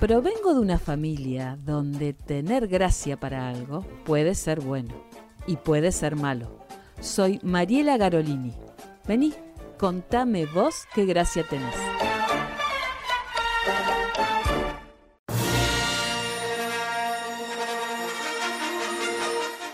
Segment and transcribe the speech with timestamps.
[0.00, 4.94] Provengo de una familia donde tener gracia para algo puede ser bueno
[5.46, 6.66] y puede ser malo.
[7.00, 8.54] Soy Mariela Garolini.
[9.06, 9.34] Vení,
[9.76, 11.74] contame vos qué gracia tenés.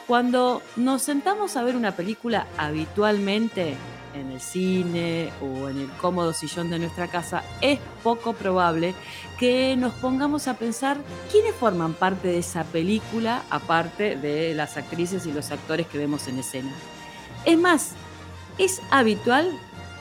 [0.07, 3.77] Cuando nos sentamos a ver una película habitualmente,
[4.15, 8.95] en el cine o en el cómodo sillón de nuestra casa, es poco probable
[9.39, 10.97] que nos pongamos a pensar
[11.31, 16.29] quiénes forman parte de esa película, aparte de las actrices y los actores que vemos
[16.29, 16.73] en escena.
[17.45, 17.93] Es más,
[18.59, 19.51] es habitual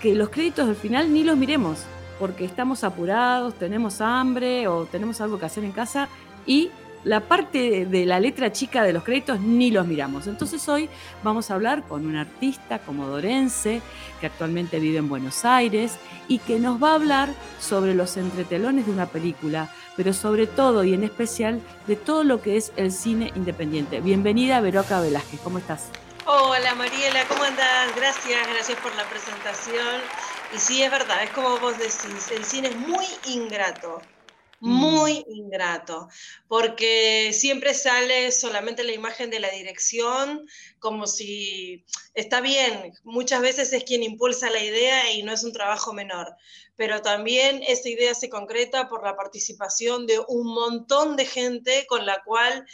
[0.01, 1.79] que los créditos al final ni los miremos,
[2.19, 6.07] porque estamos apurados, tenemos hambre o tenemos algo que hacer en casa
[6.45, 6.69] y
[7.03, 10.27] la parte de la letra chica de los créditos ni los miramos.
[10.27, 10.89] Entonces hoy
[11.23, 13.81] vamos a hablar con un artista comodorense
[14.19, 15.97] que actualmente vive en Buenos Aires
[16.27, 20.83] y que nos va a hablar sobre los entretelones de una película, pero sobre todo
[20.83, 23.99] y en especial de todo lo que es el cine independiente.
[23.99, 25.89] Bienvenida Veroca Velázquez, ¿cómo estás?
[26.25, 27.93] Hola Mariela, ¿cómo andás?
[27.97, 30.01] Gracias, gracias por la presentación.
[30.55, 34.01] Y sí, es verdad, es como vos decís, el cine es muy ingrato
[34.63, 36.07] muy ingrato,
[36.47, 40.47] porque siempre sale solamente la imagen de la dirección,
[40.79, 41.83] como si
[42.13, 46.33] está bien, muchas veces es quien impulsa la idea y no es un trabajo menor,
[46.77, 52.05] pero también esa idea se concreta por la participación de un montón de gente con
[52.05, 52.65] la cual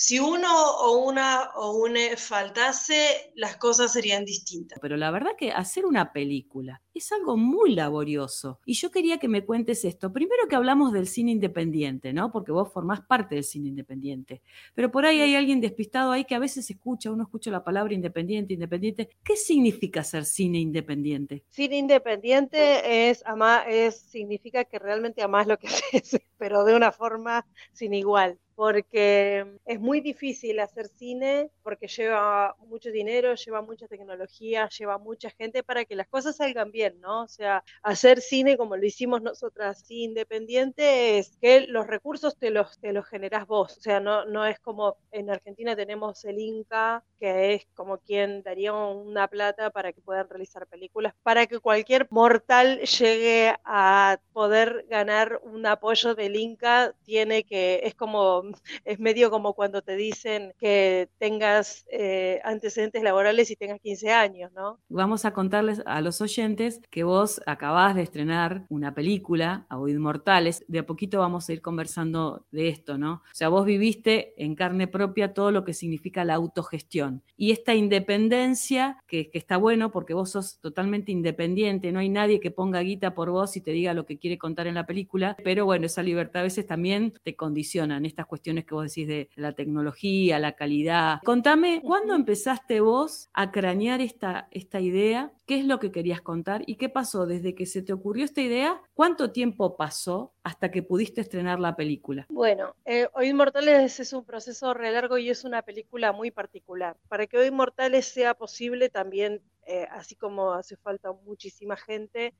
[0.00, 0.48] si uno
[0.78, 4.78] o una o une faltase, las cosas serían distintas.
[4.80, 8.60] Pero la verdad que hacer una película es algo muy laborioso.
[8.64, 10.10] Y yo quería que me cuentes esto.
[10.10, 12.32] Primero que hablamos del cine independiente, ¿no?
[12.32, 14.40] Porque vos formás parte del cine independiente.
[14.74, 17.92] Pero por ahí hay alguien despistado ahí que a veces escucha, uno escucha la palabra
[17.92, 19.10] independiente, independiente.
[19.22, 21.44] ¿Qué significa ser cine independiente?
[21.50, 23.22] Cine independiente es,
[23.68, 29.46] es significa que realmente amás lo que haces, pero de una forma sin igual porque
[29.64, 35.62] es muy difícil hacer cine porque lleva mucho dinero, lleva mucha tecnología, lleva mucha gente
[35.62, 37.22] para que las cosas salgan bien, ¿no?
[37.22, 42.78] O sea, hacer cine como lo hicimos nosotras, independiente, es que los recursos te los,
[42.80, 47.02] te los generás vos, o sea, no, no es como en Argentina tenemos el Inca,
[47.20, 52.08] que es como quien daría una plata para que puedan realizar películas, para que cualquier
[52.10, 58.42] mortal llegue a poder ganar un apoyo del Inca, tiene que, es como
[58.84, 64.52] es medio como cuando te dicen que tengas eh, antecedentes laborales y tengas 15 años,
[64.52, 64.80] ¿no?
[64.88, 70.64] Vamos a contarles a los oyentes que vos acabás de estrenar una película, A Mortales.
[70.68, 73.14] De a poquito vamos a ir conversando de esto, ¿no?
[73.14, 77.09] O sea, vos viviste en carne propia todo lo que significa la autogestión.
[77.36, 82.40] Y esta independencia, que, que está bueno porque vos sos totalmente independiente, no hay nadie
[82.40, 85.36] que ponga guita por vos y te diga lo que quiere contar en la película,
[85.42, 89.08] pero bueno, esa libertad a veces también te condiciona en estas cuestiones que vos decís
[89.08, 91.20] de la tecnología, la calidad.
[91.24, 95.32] Contame, ¿cuándo empezaste vos a cranear esta, esta idea?
[95.46, 96.62] ¿Qué es lo que querías contar?
[96.66, 98.80] ¿Y qué pasó desde que se te ocurrió esta idea?
[99.00, 102.26] ¿Cuánto tiempo pasó hasta que pudiste estrenar la película?
[102.28, 106.98] Bueno, eh, Hoy Inmortales es un proceso re largo y es una película muy particular.
[107.08, 112.34] Para que Hoy Inmortales sea posible también, eh, así como hace falta muchísima gente,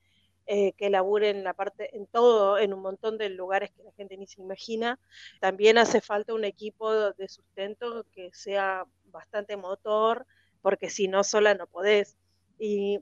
[0.44, 3.92] eh, que labure en la parte, en todo, en un montón de lugares que la
[3.92, 4.98] gente ni se imagina.
[5.40, 10.26] También hace falta un equipo de sustento que sea bastante motor,
[10.60, 12.18] porque si no sola no podés.
[12.58, 13.00] Y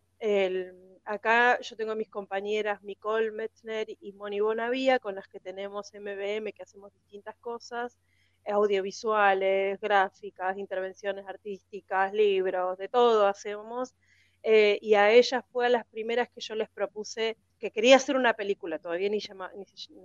[1.08, 6.52] acá yo tengo mis compañeras Nicole Metzner y Moni Bonavía, con las que tenemos MBM,
[6.52, 7.98] que hacemos distintas cosas,
[8.46, 13.94] audiovisuales, gráficas, intervenciones artísticas, libros, de todo hacemos
[14.42, 18.16] eh, y a ellas fue a las primeras que yo les propuse que quería hacer
[18.16, 19.18] una película, todavía ni,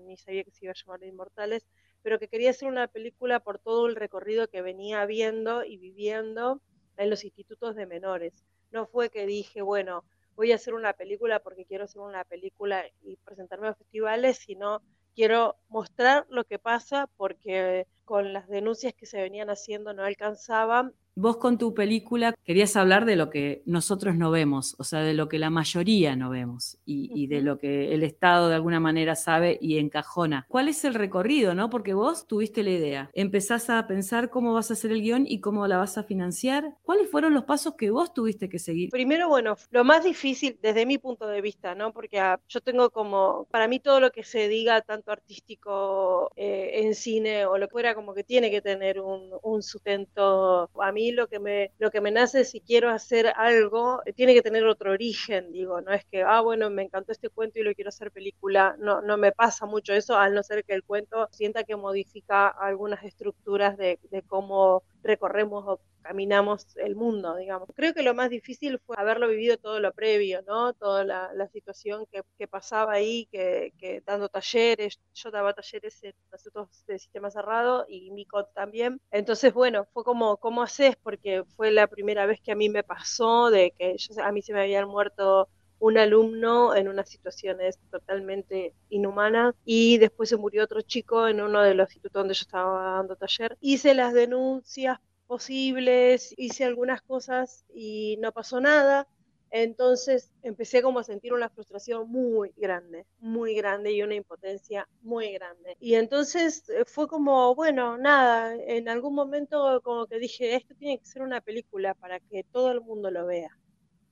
[0.05, 1.67] ni, sabía que se iba a llamar Inmortales,
[2.01, 6.61] pero que quería hacer una película por todo el recorrido que venía viendo y viviendo
[6.97, 8.33] en los institutos de menores.
[8.71, 10.03] No fue que dije, bueno,
[10.35, 14.81] voy a hacer una película porque quiero hacer una película y presentarme a festivales, sino
[15.15, 20.93] quiero mostrar lo que pasa porque con las denuncias que se venían haciendo no alcanzaban
[21.15, 25.13] Vos con tu película querías hablar de lo que nosotros no vemos, o sea, de
[25.13, 29.15] lo que la mayoría no vemos y, de lo que el Estado de alguna manera
[29.15, 30.47] sabe y encajona.
[30.49, 31.69] ¿Cuál es el recorrido, no?
[31.69, 35.39] Porque vos tuviste la idea, empezás a pensar cómo vas a hacer el guion y
[35.39, 36.77] cómo la vas a financiar.
[36.81, 38.89] ¿Cuáles fueron los pasos que vos tuviste que seguir?
[38.89, 41.93] Primero, bueno, lo más difícil desde mi punto de vista, ¿no?
[41.93, 46.81] Porque ah, yo tengo como, para mí todo lo que se diga, tanto artístico eh,
[46.85, 50.71] en cine o lo que fuera, como que tiene que tener un, un sustento.
[50.81, 54.33] A mí lo que me, lo que me nace si quiero hacer algo, eh, tiene
[54.33, 57.63] que tener otro origen, digo, no es que, ah, bueno, me encantó este cuento y
[57.63, 60.83] lo quiero hacer película, no, no me pasa mucho eso, al no ser que el
[60.83, 67.69] cuento sienta que modifica algunas estructuras de cómo recorremos o caminamos el mundo, digamos.
[67.75, 70.73] Creo que lo más difícil fue haberlo vivido todo lo previo, ¿no?
[70.73, 76.99] Toda la, situación que, pasaba ahí, que, dando talleres, yo daba talleres en institutos de
[76.99, 78.99] sistema cerrado y Mico también.
[79.11, 80.95] Entonces, bueno, fue como, ¿cómo haces?
[80.95, 84.53] Porque fue la primera vez que a mí me pasó de que a mí se
[84.53, 85.47] me habían muerto
[85.83, 91.61] un alumno en unas situaciones totalmente inhumanas y después se murió otro chico en uno
[91.61, 93.57] de los institutos donde yo estaba dando taller.
[93.59, 99.09] Hice las denuncias posibles, hice algunas cosas y no pasó nada.
[99.51, 105.33] Entonces empecé como a sentir una frustración muy grande, muy grande y una impotencia muy
[105.33, 105.75] grande.
[105.81, 110.97] Y entonces eh, fue como, bueno, nada, en algún momento como que dije, esto tiene
[110.97, 113.51] que ser una película para que todo el mundo lo vea,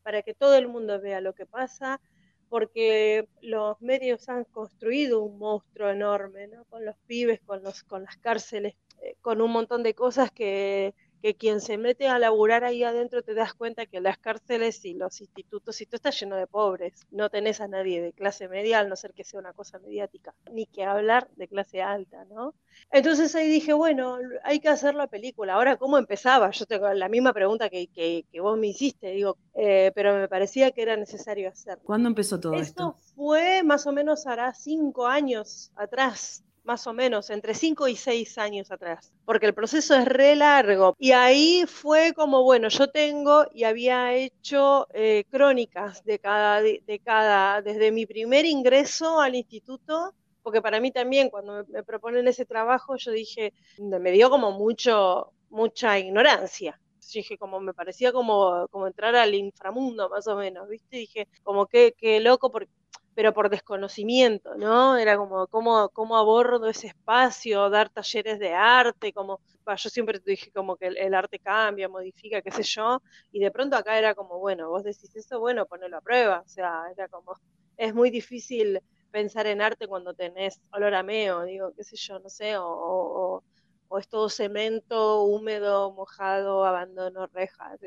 [0.04, 2.02] para que todo el mundo vea lo que pasa,
[2.50, 6.66] porque los medios han construido un monstruo enorme, ¿no?
[6.66, 10.94] Con los pibes, con, los, con las cárceles, eh, con un montón de cosas que
[11.22, 14.94] que quien se mete a laburar ahí adentro te das cuenta que las cárceles y
[14.94, 18.80] los institutos, y tú estás lleno de pobres, no tenés a nadie de clase media,
[18.80, 22.56] al no ser que sea una cosa mediática, ni que hablar de clase alta, ¿no?
[22.92, 25.54] Entonces ahí dije, bueno, hay que hacer la película.
[25.54, 26.50] Ahora, ¿cómo empezaba?
[26.52, 30.72] Yo tengo la misma pregunta que, que, vos me hiciste, digo, eh, pero me parecía
[30.72, 31.84] que era necesario hacerlo.
[31.84, 32.62] ¿Cuándo empezó todo esto?
[32.62, 37.96] Esto fue más o menos hará cinco años atrás más o menos, entre 5 y
[37.96, 40.96] 6 años atrás, porque el proceso es re largo.
[41.00, 47.02] Y ahí fue como, bueno, yo tengo y había hecho eh, crónicas de cada, de,
[47.04, 50.14] cada, desde mi primer ingreso al instituto,
[50.44, 55.34] porque para mí también cuando me, proponen ese trabajo, yo dije, me dio como mucho,
[55.50, 56.80] mucha ignorancia.
[57.14, 60.98] dije, como me parecía como, como entrar al inframundo, más o menos, ¿viste?
[60.98, 62.70] Dije, como que, qué loco, porque
[63.16, 64.98] pero por desconocimiento, ¿no?
[64.98, 69.42] Era como, ¿cómo, cómo abordo ese espacio, dar talleres de arte, como,
[69.76, 73.52] yo siempre te dije como que el, arte cambia, modifica, qué sé yo, y de
[73.52, 77.08] pronto acá era como, bueno, vos decís eso, bueno, ponelo a prueba, o sea, era
[77.10, 77.36] como,
[77.78, 78.82] es muy difícil
[79.12, 83.44] pensar en arte cuando tenés olor a meo, digo, qué sé yo, no sé, o,
[83.90, 87.78] o, es todo cemento, húmedo, mojado, abandono, rejas,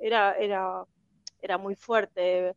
[0.00, 0.84] era, era,
[1.40, 2.54] era muy fuerte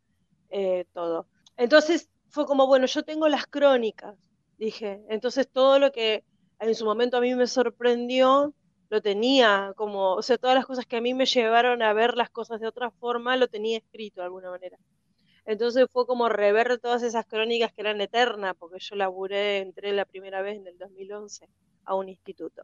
[0.52, 1.28] eh, todo.
[1.58, 4.16] Entonces fue como, bueno, yo tengo las crónicas,
[4.58, 5.02] dije.
[5.10, 6.24] Entonces todo lo que
[6.60, 8.54] en su momento a mí me sorprendió,
[8.90, 12.16] lo tenía como, o sea, todas las cosas que a mí me llevaron a ver
[12.16, 14.78] las cosas de otra forma, lo tenía escrito de alguna manera.
[15.46, 20.06] Entonces fue como rever todas esas crónicas que eran eternas, porque yo laburé, entré la
[20.06, 21.50] primera vez en el 2011
[21.86, 22.64] a un instituto.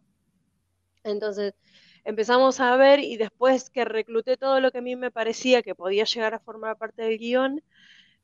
[1.03, 1.53] Entonces
[2.03, 5.75] empezamos a ver y después que recluté todo lo que a mí me parecía que
[5.75, 7.61] podía llegar a formar parte del guion,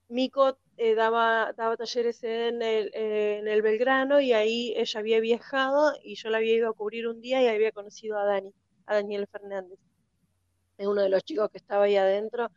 [0.09, 6.15] Mico eh, daba, talleres en el, en el Belgrano y ahí ella había viajado y
[6.15, 8.53] yo la había ido a cubrir un día y había conocido a Dani,
[8.85, 9.79] a Daniel Fernández,
[10.77, 12.51] es uno de los chicos que estaba ahí adentro.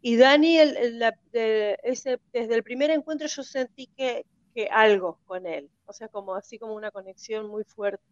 [0.00, 5.92] Y Dani, ese, desde el primer encuentro yo sentí que, que, algo con él, o
[5.92, 8.04] sea, como así como una conexión muy fuerte.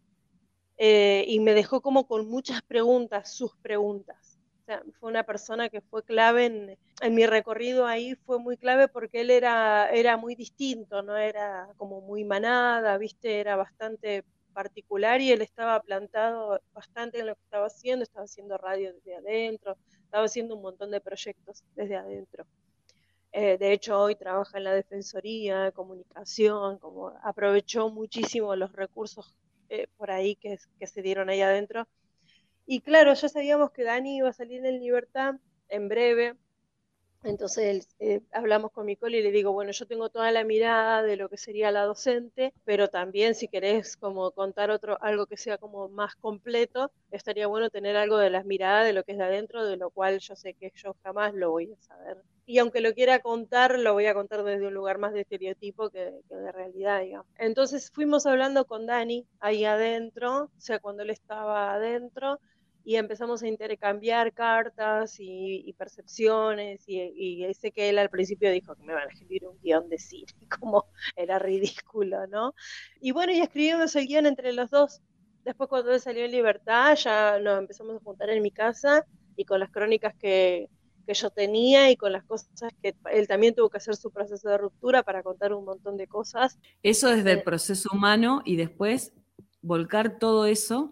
[0.77, 4.32] Eh, y me dejó como con muchas preguntas, sus preguntas
[4.99, 6.45] fue una persona que fue clave
[7.01, 11.67] en, mi recorrido ahí, fue muy clave porque él era, era muy distinto, no era
[11.77, 17.41] como muy manada, viste, era bastante particular y él estaba plantado bastante en lo que
[17.43, 22.45] estaba haciendo, estaba haciendo radio desde adentro, estaba haciendo un montón de proyectos desde adentro.
[23.31, 29.35] Eh, de hecho, hoy trabaja en la Defensoría, comunicación, como aprovechó muchísimo los recursos
[29.69, 31.87] eh, por ahí que, que se dieron ahí adentro
[32.65, 35.35] y claro, ya sabíamos que Dani iba a salir en libertad
[35.69, 36.35] en breve.
[37.23, 41.17] Entonces eh, hablamos con Nicole y le digo, bueno, yo tengo toda la mirada de
[41.17, 45.57] lo que sería la docente, pero también si querés como contar otro, algo que sea
[45.57, 49.23] como más completo, estaría bueno tener algo de las miradas de lo que es de
[49.25, 52.17] adentro, de lo cual yo sé que yo jamás lo voy a saber.
[52.45, 55.89] Y aunque lo quiera contar, lo voy a contar desde un lugar más de estereotipo
[55.89, 57.27] que, que de realidad, digamos.
[57.37, 62.39] Entonces fuimos hablando con Dani ahí adentro, o sea, cuando él estaba adentro,
[62.85, 68.75] y empezamos a intercambiar cartas y, percepciones y, y, ese que él al principio dijo
[68.75, 70.27] que me van a escribir un guion de cine,
[70.59, 70.85] como
[71.15, 72.53] era ridículo, ¿no?
[72.99, 75.01] Y bueno, y escribimos el guion entre los dos.
[75.45, 79.45] Después cuando él salió en libertad, ya nos empezamos a juntar en mi casa y
[79.45, 80.69] con las crónicas que,
[81.05, 84.49] que yo tenía y con las cosas que él también tuvo que hacer su proceso
[84.49, 86.59] de ruptura para contar un montón de cosas.
[86.81, 89.13] Eso desde el eh, proceso humano y después
[89.61, 90.91] volcar todo eso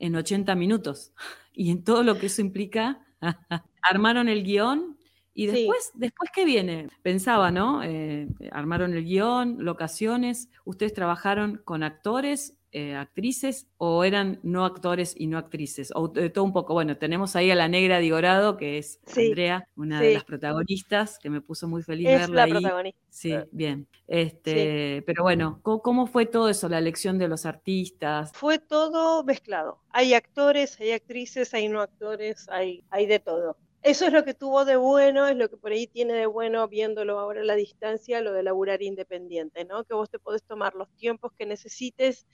[0.00, 1.12] en 80 minutos.
[1.54, 3.04] y en todo lo que eso implica.
[3.82, 4.98] Armaron el guion
[5.34, 6.88] y después, después ¿qué viene?
[7.02, 7.82] Pensaba, ¿no?
[7.82, 15.14] Eh, armaron el guion, locaciones, ustedes trabajaron con actores eh, actrices o eran no actores
[15.16, 15.92] y no actrices?
[15.94, 16.74] O de todo un poco.
[16.74, 21.30] Bueno, tenemos ahí a la negra Digorado, que es Andrea, una de las protagonistas, que
[21.30, 23.00] me puso muy feliz es verla la Protagonista.
[23.08, 23.86] Sí, bien.
[24.06, 28.32] Este, Pero bueno, ¿cómo, fue todo eso, la elección de los artistas?
[28.32, 29.78] Fue todo mezclado.
[29.90, 33.56] Hay actores, hay actrices, hay no actores, hay, hay de todo.
[33.82, 36.68] Eso es lo que tuvo de bueno, es lo que por ahí tiene de bueno
[36.68, 39.84] viéndolo ahora a la distancia, lo de laburar independiente, ¿no?
[39.84, 42.26] Que vos te podés tomar los tiempos que necesites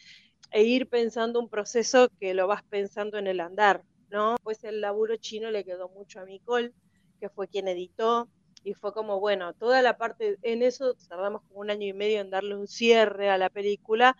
[0.50, 4.36] e ir pensando un proceso que lo vas pensando en el andar, ¿no?
[4.42, 6.72] Pues el laburo chino le quedó mucho a Nicole,
[7.20, 8.28] que fue quien editó,
[8.62, 12.20] y fue como, bueno, toda la parte, en eso tardamos como un año y medio
[12.20, 14.16] en darle un cierre a la película.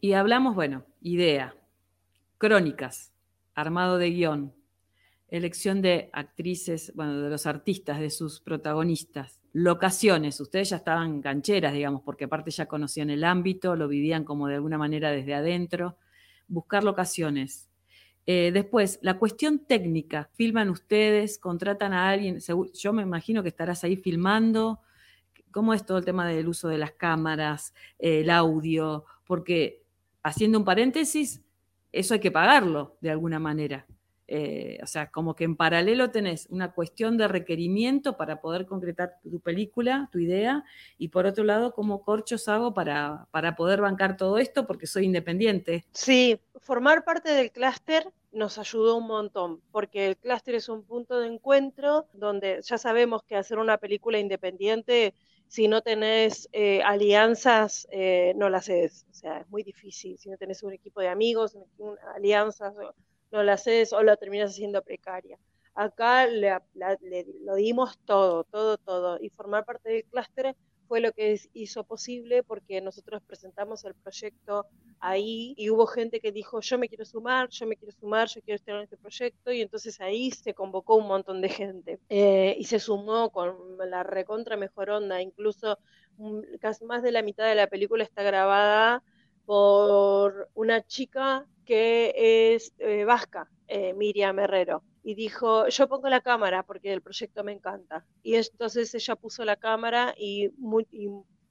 [0.00, 1.54] Y hablamos, bueno, idea,
[2.38, 3.12] crónicas,
[3.54, 4.54] armado de guion,
[5.36, 11.72] elección de actrices, bueno, de los artistas, de sus protagonistas, locaciones, ustedes ya estaban cancheras,
[11.72, 15.96] digamos, porque aparte ya conocían el ámbito, lo vivían como de alguna manera desde adentro,
[16.46, 17.68] buscar locaciones.
[18.26, 22.38] Eh, después, la cuestión técnica, filman ustedes, contratan a alguien,
[22.72, 24.80] yo me imagino que estarás ahí filmando,
[25.50, 29.04] ¿cómo es todo el tema del uso de las cámaras, el audio?
[29.26, 29.82] Porque,
[30.22, 31.42] haciendo un paréntesis,
[31.90, 33.84] eso hay que pagarlo de alguna manera.
[34.26, 39.18] Eh, o sea, como que en paralelo tenés una cuestión de requerimiento para poder concretar
[39.22, 40.64] tu película, tu idea,
[40.96, 44.66] y por otro lado, ¿cómo corchos hago para, para poder bancar todo esto?
[44.66, 45.84] Porque soy independiente.
[45.92, 51.20] Sí, formar parte del clúster nos ayudó un montón, porque el clúster es un punto
[51.20, 55.14] de encuentro donde ya sabemos que hacer una película independiente,
[55.46, 59.06] si no tenés eh, alianzas, eh, no la haces.
[59.10, 60.18] O sea, es muy difícil.
[60.18, 61.56] Si no tenés un equipo de amigos,
[62.16, 62.74] alianzas
[63.34, 65.38] no la haces o la terminas haciendo precaria.
[65.74, 66.56] Acá le,
[67.42, 69.18] lo dimos todo, todo, todo.
[69.20, 70.54] Y formar parte del clúster
[70.86, 74.66] fue lo que hizo posible porque nosotros presentamos el proyecto
[75.00, 78.40] ahí y hubo gente que dijo, yo me quiero sumar, yo me quiero sumar, yo
[78.42, 82.54] quiero estar en este proyecto y entonces ahí se convocó un montón de gente eh,
[82.56, 83.56] y se sumó con
[83.90, 85.78] la recontra mejor onda, incluso
[86.60, 89.02] casi más de la mitad de la película está grabada
[89.44, 96.20] por una chica que es eh, vasca, eh, Miriam Herrero, y dijo, yo pongo la
[96.20, 98.06] cámara porque el proyecto me encanta.
[98.22, 100.50] Y entonces ella puso la cámara y,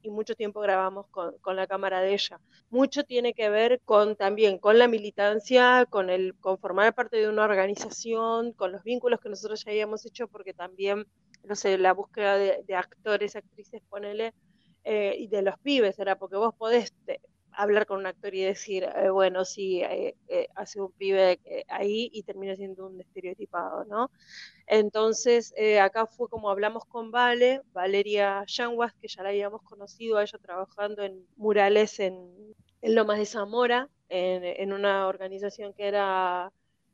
[0.05, 2.39] mucho tiempo grabamos con, la cámara de ella.
[2.69, 7.29] Mucho tiene que ver con también con la militancia, con el con formar parte de
[7.29, 11.05] una organización, con los vínculos que nosotros ya habíamos hecho, porque también,
[11.43, 14.33] no sé, la búsqueda de, actores, actrices, ponele,
[14.83, 16.93] eh, y de los pibes, era porque vos podés
[17.55, 22.09] hablar con un actor y decir, eh, bueno, sí, eh, eh, hace un pibe ahí
[22.13, 24.11] y termina siendo un estereotipado, ¿no?
[24.67, 30.23] Entonces, acá fue como hablamos con Vale, Valeria Yanguas, que ya la habíamos conocido a
[30.23, 36.51] ella trabajando en murales en, en Lomas de Zamora, en, en una organización que era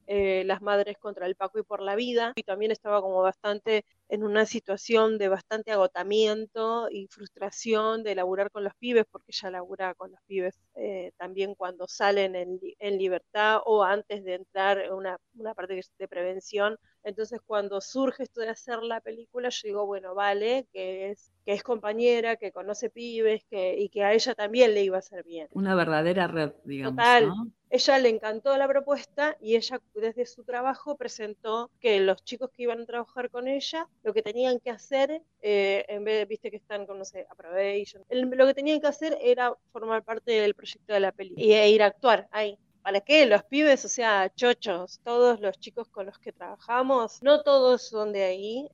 [0.10, 4.24] las Madres contra el Paco y por la Vida, y también estaba como bastante en
[4.24, 9.94] una situación de bastante agotamiento y frustración de laburar con los pibes, porque ella labura
[9.94, 15.18] con los pibes eh, también cuando salen en, libertad o antes de entrar en una,
[15.36, 16.78] una parte de prevención.
[17.04, 21.54] Entonces cuando surge esto de hacer la película, yo digo, bueno, vale, que es, que
[21.54, 25.24] es compañera, que conoce pibes que, y que a ella también le iba a hacer
[25.24, 25.48] bien.
[25.52, 26.96] Una verdadera red, digamos.
[26.96, 27.32] Total.
[27.72, 32.64] Ella le encantó la propuesta y ella desde su trabajo presentó que los chicos que
[32.64, 36.50] iban a trabajar con ella lo que tenían que hacer, eh, en vez de, viste
[36.50, 40.56] que están con, no sé, Approbation, lo que tenían que hacer era formar parte del
[40.56, 42.58] proyecto de la y, e ir a actuar ahí.
[42.82, 43.26] ¿Para qué?
[43.26, 48.14] Los pibes, o sea, chochos, todos los chicos con los que trabajamos, no todos son
[48.14, 48.70] de ahí.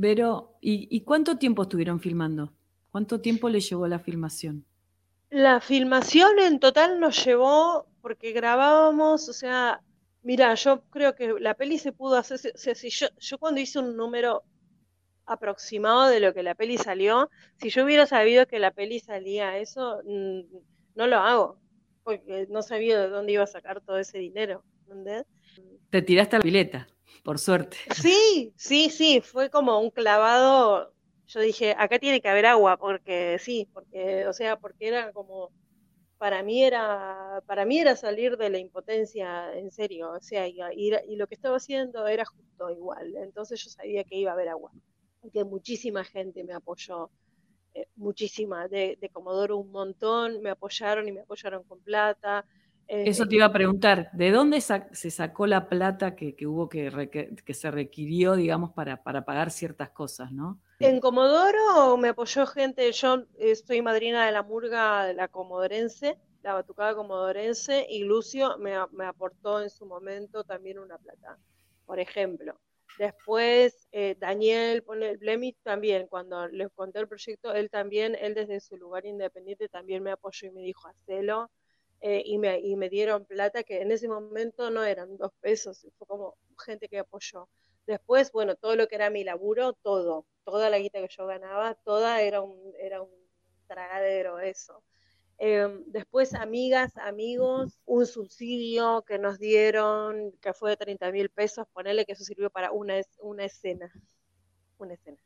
[0.00, 2.52] Pero, ¿y, cuánto tiempo estuvieron filmando?
[2.90, 4.64] ¿Cuánto tiempo le llevó la filmación?
[5.30, 9.82] La filmación en total nos llevó, porque grabábamos, o sea,
[10.22, 13.60] mira, yo creo que la peli se pudo hacer, o sea, si yo, yo cuando
[13.60, 14.44] hice un número
[15.28, 17.30] aproximado de lo que la peli salió.
[17.56, 20.40] Si yo hubiera sabido que la peli salía eso, mm,
[20.94, 21.58] no lo hago,
[22.08, 24.64] porque no sabía de dónde iba a sacar todo ese dinero.
[24.84, 25.26] ¿entendés?
[25.90, 26.88] Te tiraste a la pileta,
[27.22, 27.76] por suerte.
[27.94, 30.94] Sí, sí, sí, fue como un clavado.
[31.26, 35.52] Yo dije, acá tiene que haber agua, porque sí, porque, o sea, porque era como,
[36.16, 40.60] para mí era, para mí era salir de la impotencia, en serio, o sea, y,
[40.74, 44.48] y lo que estaba haciendo era justo igual, entonces yo sabía que iba a haber
[44.48, 44.72] agua
[45.30, 47.10] que muchísima gente me apoyó,
[47.78, 52.44] eh, muchísima, de, Comodoro un montón, me apoyaron y me apoyaron con plata,
[52.88, 57.54] Eso te iba a preguntar, ¿de dónde se sacó la plata que, hubo que, que,
[57.54, 60.58] se requirió, digamos, para, para pagar ciertas cosas, ¿no?
[60.80, 63.24] En Comodoro me apoyó gente, yo
[63.66, 69.04] soy madrina de la murga de la comodorense, la batucada comodorense, y Lucio me, me
[69.04, 71.38] aportó en su momento también una plata,
[71.86, 72.58] por ejemplo.
[72.98, 74.82] Después, eh, Daniel
[75.20, 80.02] Blemich también, cuando les conté el proyecto, él también, él desde su lugar independiente también
[80.02, 81.48] me apoyó y me dijo, hacelo.
[82.00, 85.86] Eh, y, me, y me dieron plata que en ese momento no eran dos pesos,
[85.98, 87.48] fue como gente que apoyó.
[87.86, 91.74] Después, bueno, todo lo que era mi laburo, todo, toda la guita que yo ganaba,
[91.74, 93.10] toda era un, era un
[93.66, 94.82] tragadero eso.
[95.40, 101.66] Em, después, amigas, amigos, un subsidio que nos dieron, que fue de 30 mil pesos,
[101.72, 103.92] ponerle que eso sirvió para una, una escena.
[104.78, 105.18] Una escena.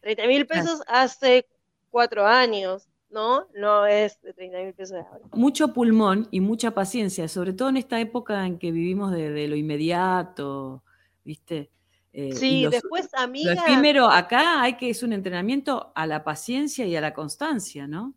[0.00, 1.46] 30 mil pesos hace
[1.90, 2.88] cuatro años.
[3.12, 3.46] ¿no?
[3.54, 5.24] No es de 30 mil pesos de ahora.
[5.34, 9.54] Mucho pulmón y mucha paciencia, sobre todo en esta época en que vivimos de, lo
[9.54, 10.82] inmediato,
[11.22, 11.70] ¿viste?
[12.14, 13.54] Eh, sí, después, amiga.
[13.54, 17.86] Lo efímero acá hay que es un entrenamiento a la paciencia y a la constancia,
[17.86, 18.14] ¿no?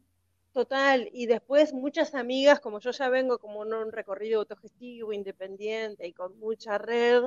[0.55, 6.07] Total, y después muchas amigas, como yo ya vengo como en un recorrido autogestivo, independiente
[6.07, 7.23] y con mucha red,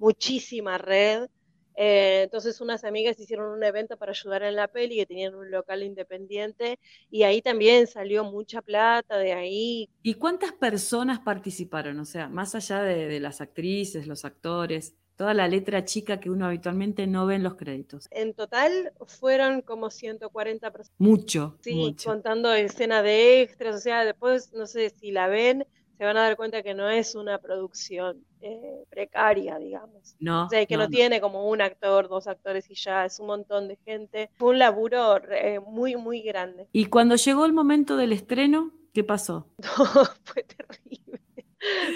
[0.00, 1.28] muchísima red,
[1.76, 5.52] eh, entonces unas amigas hicieron un evento para ayudar en la peli que tenían un
[5.52, 6.80] local independiente
[7.12, 9.88] y ahí también salió mucha plata de ahí.
[10.02, 12.00] ¿Y cuántas personas participaron?
[12.00, 16.46] O sea, más allá de, las actrices, los actores, toda la letra chica que uno
[16.46, 18.08] habitualmente no ve en los créditos.
[18.10, 20.94] En total fueron como 140 personas.
[20.98, 21.56] Mucho.
[21.60, 25.66] Sí, contando escena de extras, o sea, después no sé si la ven,
[25.96, 30.16] se van a dar cuenta que no es una producción eh, precaria, digamos.
[30.18, 30.46] No.
[30.46, 33.68] O sea, que no, tiene como un actor, dos actores y ya, es un montón
[33.68, 34.30] de gente.
[34.34, 36.66] Fue un laburo eh, muy, muy grande.
[36.72, 39.48] Y cuando llegó el momento del estreno, ¿qué pasó?
[39.58, 41.20] No, fue terrible.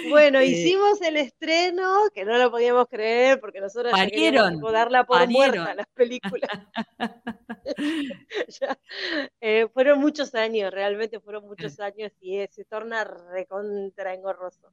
[0.09, 5.05] Bueno, eh, hicimos el estreno, que no lo podíamos creer, porque nosotros parieron, queríamos darla
[5.05, 6.49] por muerta las películas.
[9.41, 14.71] Eh, fueron muchos años, realmente fueron muchos años y se torna recontra engorroso.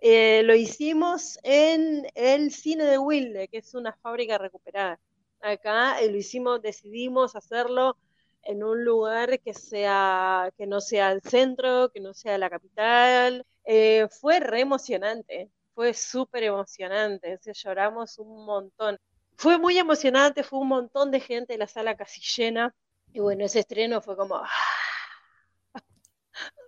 [0.00, 5.00] Eh, lo hicimos en el cine de Wilde, que es una fábrica recuperada.
[5.40, 7.96] Acá lo hicimos, decidimos hacerlo
[8.46, 13.46] en un lugar que sea, que no sea el centro, que no sea la capital.
[13.64, 18.98] Eh, fue re emocionante, fue súper emocionante, lloramos un montón.
[19.36, 22.74] Fue muy emocionante, fue un montón de gente en la sala casi llena.
[23.12, 24.36] Y bueno, ese estreno fue como...
[24.36, 24.48] ¡ah!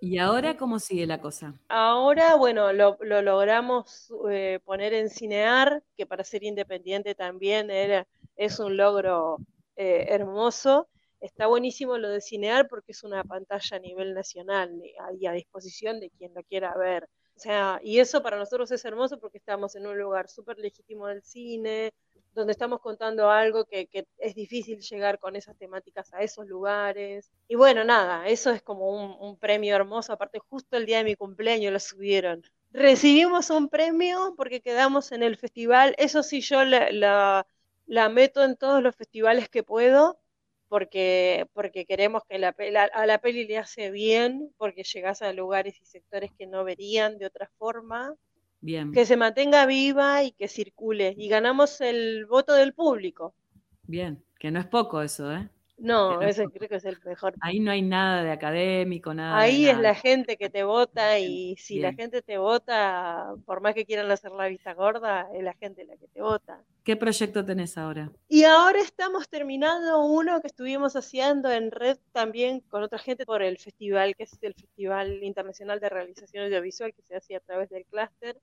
[0.00, 1.54] ¿Y ahora cómo sigue la cosa?
[1.68, 8.58] Ahora, bueno, lo, logramos eh, poner en Cinear, que para ser independiente también era, es
[8.58, 9.38] un logro
[9.76, 10.88] eh, hermoso.
[11.26, 14.80] Está buenísimo lo de Cinear porque es una pantalla a nivel nacional
[15.18, 17.08] y a disposición de quien lo quiera ver.
[17.34, 21.08] O sea, y eso para nosotros es hermoso porque estamos en un lugar súper legítimo
[21.08, 21.92] del cine,
[22.32, 27.28] donde estamos contando algo que, es difícil llegar con esas temáticas a esos lugares.
[27.48, 30.12] Y bueno, nada, eso es como un, premio hermoso.
[30.12, 32.44] Aparte, justo el día de mi cumpleaños lo subieron.
[32.70, 35.96] Recibimos un premio porque quedamos en el festival.
[35.98, 37.44] Eso sí, yo la,
[37.86, 40.20] la meto en todos los festivales que puedo
[40.68, 42.54] porque, porque queremos que la,
[42.92, 47.18] a la peli le hace bien, porque llegas a lugares y sectores que no verían
[47.18, 48.14] de otra forma.
[48.60, 48.92] Bien.
[48.92, 51.14] Que se mantenga viva y que circule.
[51.16, 53.34] Y ganamos el voto del público.
[53.82, 55.48] Bien, que no es poco eso, ¿eh?
[55.78, 57.34] No, ese creo que es el mejor.
[57.40, 59.38] Ahí no hay nada de académico, nada.
[59.38, 63.74] Ahí es la gente que te vota y si la gente te vota, por más
[63.74, 66.62] que quieran hacer la vista gorda, es la gente la que te vota.
[66.82, 68.10] ¿Qué proyecto tenés ahora?
[68.28, 73.42] Y ahora estamos terminando uno que estuvimos haciendo en red también con otra gente por
[73.42, 77.68] el festival, que es el Festival Internacional de Realización Audiovisual que se hace a través
[77.70, 78.38] del clúster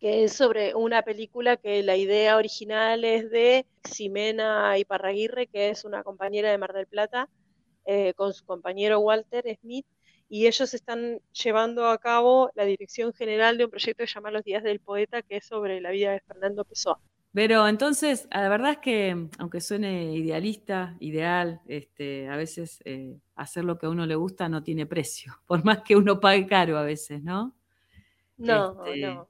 [0.00, 5.84] que es sobre una película que la idea original es de Ximena Iparraguirre, que es
[5.84, 7.28] una compañera de Mar del Plata,
[7.84, 9.86] eh, con su compañero Walter Smith,
[10.28, 14.30] y ellos están llevando a cabo la dirección general de un proyecto que se llama
[14.30, 16.98] Los Días del Poeta, que es sobre la vida de Fernando Pessoa.
[17.32, 23.64] Pero entonces, la verdad es que, aunque suene idealista, ideal, este, a veces eh, hacer
[23.64, 26.78] lo que a uno le gusta no tiene precio, por más que uno pague caro
[26.78, 27.54] a veces, ¿no?
[28.38, 29.29] No, este, no.